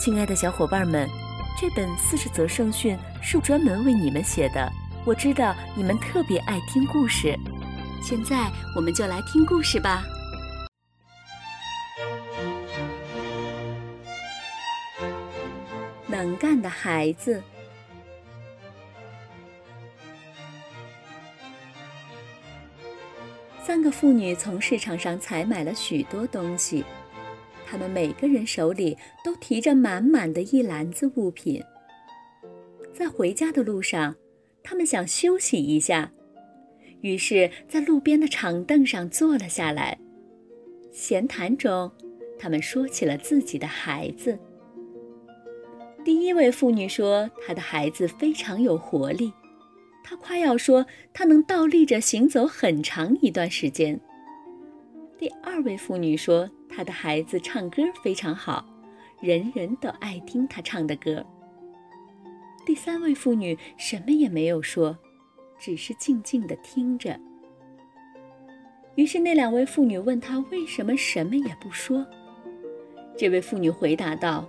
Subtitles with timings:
[0.00, 1.06] 亲爱的小伙伴们，
[1.60, 4.72] 这本四十则圣训是专门为你们写的。
[5.04, 7.38] 我知道你们特别爱听故事，
[8.02, 10.02] 现在我们就来听故事吧。
[16.06, 17.42] 能干的孩子，
[23.62, 26.86] 三个妇女从市场上采买了许多东西。
[27.70, 31.62] 他们每个人手里都提着满满的一篮子物品，
[32.92, 34.16] 在回家的路上，
[34.60, 36.10] 他们想休息一下，
[37.00, 39.96] 于是，在路边的长凳上坐了下来。
[40.90, 41.92] 闲谈中，
[42.40, 44.36] 他们说起了自己的孩子。
[46.04, 49.32] 第一位妇女说，她的孩子非常有活力，
[50.02, 54.00] 她夸耀说，他能倒立着行走很长一段时间。
[55.16, 56.50] 第二位妇女说。
[56.70, 58.64] 他的孩子唱歌非常好，
[59.20, 61.24] 人人都爱听他唱的歌。
[62.64, 64.96] 第三位妇女什么也没有说，
[65.58, 67.18] 只是静静地听着。
[68.94, 72.06] 于是那两位妇女问他为什么什么也不说。
[73.16, 74.46] 这位妇女回答道：“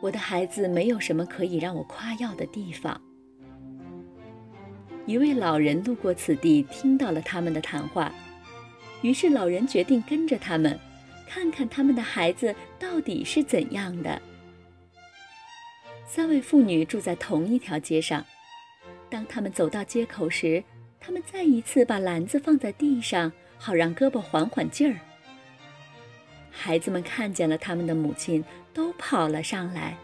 [0.00, 3.00] 我的孩子没有什么可以让我夸耀的地方。”
[5.06, 8.12] 一位老人路过此地，听到了他们的谈话，
[9.02, 10.78] 于是老人决定跟着他们。
[11.32, 14.20] 看看他们的孩子到底是怎样的。
[16.04, 18.26] 三位妇女住在同一条街上，
[19.08, 20.62] 当他们走到街口时，
[20.98, 24.98] 他们再一次把篮子放在地上，好让胳膊缓缓劲儿。
[26.50, 29.96] 孩子们看见了他们的母亲，都跑了上来。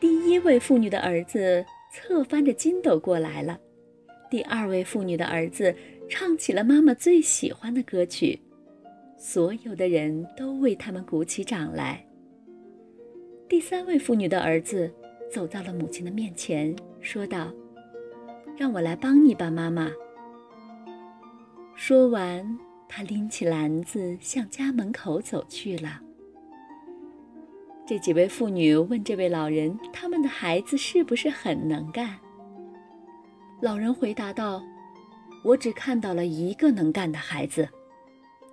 [0.00, 3.56] 第一位妇女的儿子侧翻着筋斗过来了，
[4.28, 5.72] 第二位妇女的儿子
[6.10, 8.40] 唱起了妈妈最喜欢的歌曲。
[9.26, 12.04] 所有的人都为他们鼓起掌来。
[13.48, 14.92] 第三位妇女的儿子
[15.32, 17.50] 走到了母亲的面前，说道
[18.54, 19.90] ：“让我来帮你吧，妈妈。”
[21.74, 26.02] 说完，他拎起篮子向家门口走去了。
[27.86, 32.14] 这几位妇女问这位老人：“他们的孩子是不是很能干？”
[33.62, 34.62] 老人回答道
[35.42, 37.66] ：“我只看到了一个能干的孩子。”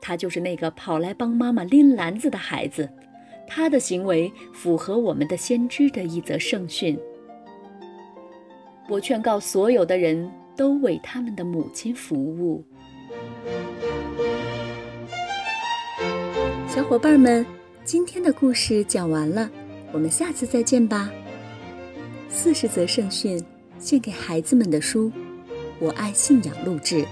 [0.01, 2.89] 他就是那个跑来帮妈妈拎篮子的孩子，
[3.47, 6.99] 他的行为符合我们的先知的一则圣训。
[8.89, 12.63] 我劝告所有的人都为他们的母亲服务。
[16.67, 17.45] 小伙伴们，
[17.83, 19.49] 今天的故事讲完了，
[19.91, 21.11] 我们下次再见吧。
[22.27, 23.41] 四十则圣训，
[23.77, 25.11] 献给孩子们的书，
[25.79, 27.05] 我爱信仰录制。